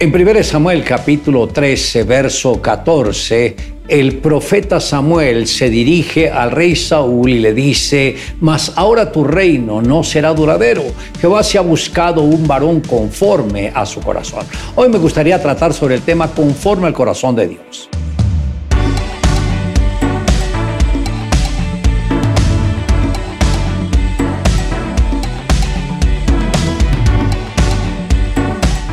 [0.00, 3.56] En 1 Samuel capítulo 13, verso 14,
[3.88, 9.82] el profeta Samuel se dirige al rey Saúl y le dice, mas ahora tu reino
[9.82, 10.84] no será duradero.
[11.20, 14.46] Jehová se ha buscado un varón conforme a su corazón.
[14.76, 17.88] Hoy me gustaría tratar sobre el tema conforme al corazón de Dios.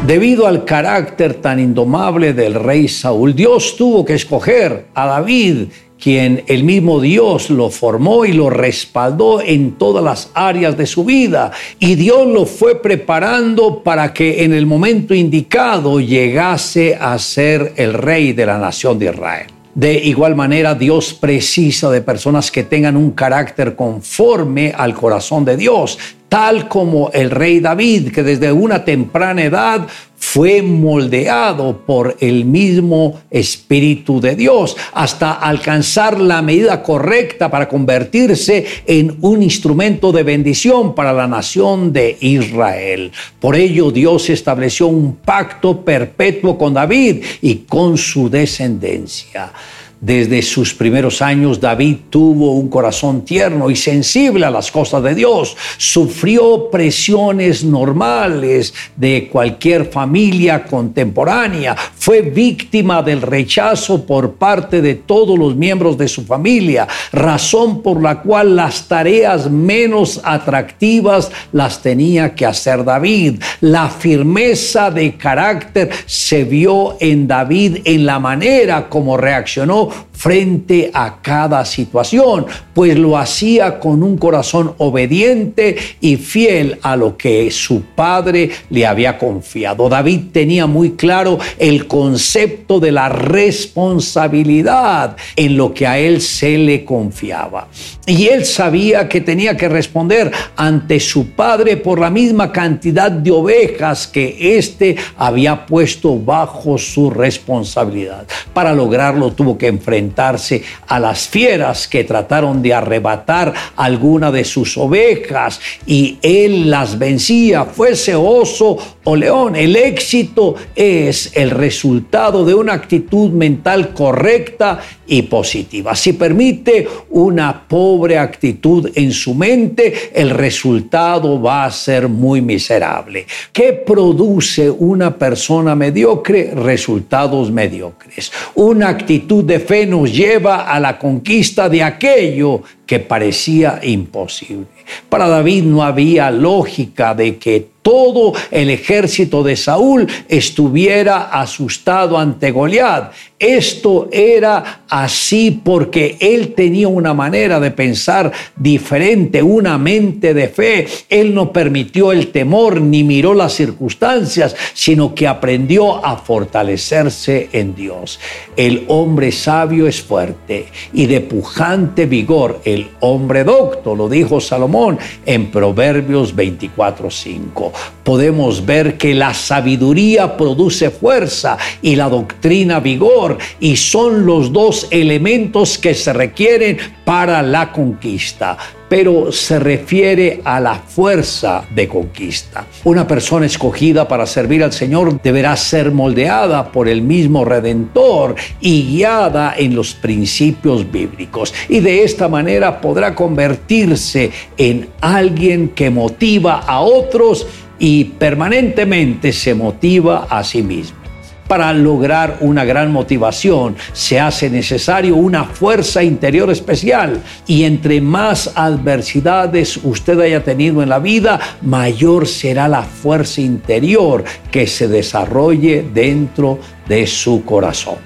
[0.05, 6.43] Debido al carácter tan indomable del rey Saúl, Dios tuvo que escoger a David, quien
[6.45, 11.51] el mismo Dios lo formó y lo respaldó en todas las áreas de su vida.
[11.79, 17.95] Y Dios lo fue preparando para que en el momento indicado llegase a ser el
[17.95, 19.47] rey de la nación de Israel.
[19.73, 25.57] De igual manera, Dios precisa de personas que tengan un carácter conforme al corazón de
[25.57, 25.97] Dios,
[26.35, 33.21] tal como el rey David, que desde una temprana edad fue moldeado por el mismo
[33.31, 40.93] Espíritu de Dios hasta alcanzar la medida correcta para convertirse en un instrumento de bendición
[40.93, 43.13] para la nación de Israel.
[43.39, 49.53] Por ello Dios estableció un pacto perpetuo con David y con su descendencia.
[50.01, 55.15] Desde sus primeros años David tuvo un corazón tierno y sensible a las cosas de
[55.15, 55.55] Dios.
[55.77, 61.75] Sufrió presiones normales de cualquier familia contemporánea.
[61.75, 68.01] Fue víctima del rechazo por parte de todos los miembros de su familia, razón por
[68.01, 73.41] la cual las tareas menos atractivas las tenía que hacer David.
[73.61, 81.21] La firmeza de carácter se vio en David en la manera como reaccionó frente a
[81.21, 87.81] cada situación, pues lo hacía con un corazón obediente y fiel a lo que su
[87.81, 89.89] padre le había confiado.
[89.89, 96.57] David tenía muy claro el concepto de la responsabilidad en lo que a él se
[96.57, 97.67] le confiaba.
[98.05, 103.31] Y él sabía que tenía que responder ante su padre por la misma cantidad de
[103.31, 108.27] ovejas que éste había puesto bajo su responsabilidad.
[108.53, 114.77] Para lograrlo tuvo que enfrentarse a las fieras que trataron de arrebatar alguna de sus
[114.77, 119.55] ovejas y él las vencía, fuese oso o león.
[119.55, 125.95] El éxito es el resultado de una actitud mental correcta y positiva.
[125.95, 133.25] Si permite una pobre actitud en su mente, el resultado va a ser muy miserable.
[133.51, 136.51] ¿Qué produce una persona mediocre?
[136.55, 138.31] Resultados mediocres.
[138.55, 144.67] Una actitud de fe nos lleva a la conquista de aquello que parecía imposible.
[145.09, 152.49] Para David no había lógica de que todo el ejército de Saúl estuviera asustado ante
[152.49, 153.11] Goliat.
[153.37, 160.87] Esto era así porque él tenía una manera de pensar diferente, una mente de fe.
[161.09, 167.75] Él no permitió el temor ni miró las circunstancias, sino que aprendió a fortalecerse en
[167.75, 168.19] Dios.
[168.57, 174.97] El hombre sabio es fuerte y de pujante vigor el hombre docto, lo dijo Salomón
[175.23, 183.75] en Proverbios 24:5 podemos ver que la sabiduría produce fuerza y la doctrina vigor, y
[183.75, 190.75] son los dos elementos que se requieren para la conquista pero se refiere a la
[190.75, 192.65] fuerza de conquista.
[192.83, 198.83] Una persona escogida para servir al Señor deberá ser moldeada por el mismo Redentor y
[198.83, 201.53] guiada en los principios bíblicos.
[201.67, 207.47] Y de esta manera podrá convertirse en alguien que motiva a otros
[207.79, 211.05] y permanentemente se motiva a sí mismo.
[211.47, 218.51] Para lograr una gran motivación se hace necesario una fuerza interior especial y entre más
[218.55, 225.87] adversidades usted haya tenido en la vida, mayor será la fuerza interior que se desarrolle
[225.93, 226.57] dentro
[226.87, 227.97] de su corazón.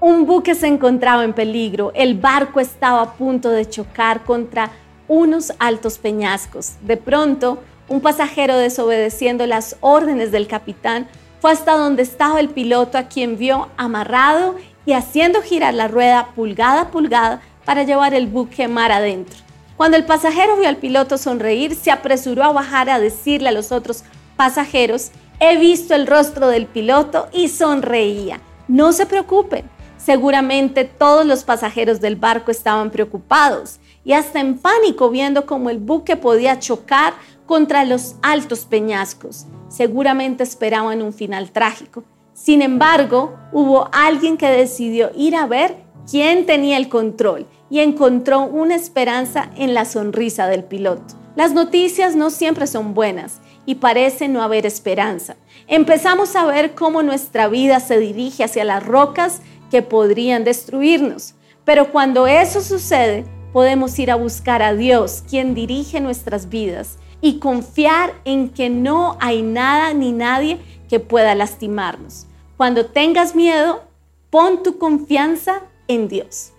[0.00, 4.70] Un buque se encontraba en peligro, el barco estaba a punto de chocar contra
[5.08, 6.72] unos altos peñascos.
[6.82, 11.08] De pronto, un pasajero desobedeciendo las órdenes del capitán
[11.40, 14.56] fue hasta donde estaba el piloto a quien vio amarrado
[14.86, 19.36] y haciendo girar la rueda pulgada a pulgada para llevar el buque mar adentro.
[19.76, 23.72] Cuando el pasajero vio al piloto sonreír, se apresuró a bajar a decirle a los
[23.72, 24.04] otros
[24.36, 25.10] pasajeros,
[25.40, 28.40] he visto el rostro del piloto y sonreía.
[28.68, 35.10] No se preocupen, seguramente todos los pasajeros del barco estaban preocupados y hasta en pánico
[35.10, 37.14] viendo cómo el buque podía chocar
[37.46, 39.46] contra los altos peñascos.
[39.68, 42.04] Seguramente esperaban un final trágico.
[42.32, 45.76] Sin embargo, hubo alguien que decidió ir a ver
[46.10, 51.14] quién tenía el control y encontró una esperanza en la sonrisa del piloto.
[51.36, 55.36] Las noticias no siempre son buenas y parece no haber esperanza.
[55.66, 59.40] Empezamos a ver cómo nuestra vida se dirige hacia las rocas
[59.70, 61.34] que podrían destruirnos.
[61.64, 63.24] Pero cuando eso sucede,
[63.54, 69.16] podemos ir a buscar a Dios, quien dirige nuestras vidas, y confiar en que no
[69.20, 70.58] hay nada ni nadie
[70.90, 72.26] que pueda lastimarnos.
[72.56, 73.84] Cuando tengas miedo,
[74.28, 76.50] pon tu confianza en Dios.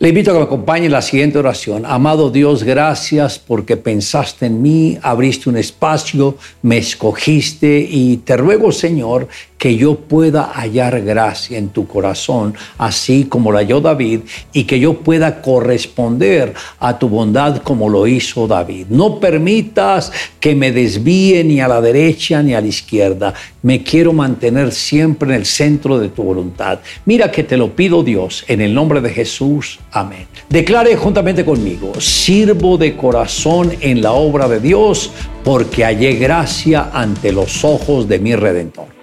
[0.00, 1.86] Le invito a que me acompañe en la siguiente oración.
[1.86, 8.72] Amado Dios, gracias porque pensaste en mí, abriste un espacio, me escogiste y te ruego,
[8.72, 9.28] Señor,
[9.60, 14.20] que yo pueda hallar gracia en tu corazón, así como la halló David,
[14.54, 18.86] y que yo pueda corresponder a tu bondad como lo hizo David.
[18.88, 23.34] No permitas que me desvíe ni a la derecha ni a la izquierda.
[23.60, 26.78] Me quiero mantener siempre en el centro de tu voluntad.
[27.04, 29.78] Mira que te lo pido Dios, en el nombre de Jesús.
[29.92, 30.26] Amén.
[30.48, 35.10] Declare juntamente conmigo, sirvo de corazón en la obra de Dios
[35.44, 38.99] porque hallé gracia ante los ojos de mi Redentor.